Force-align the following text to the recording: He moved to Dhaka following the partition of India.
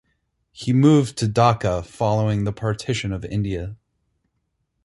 He 0.51 0.73
moved 0.73 1.15
to 1.19 1.27
Dhaka 1.27 1.85
following 1.85 2.43
the 2.43 2.51
partition 2.51 3.13
of 3.13 3.23
India. 3.23 3.77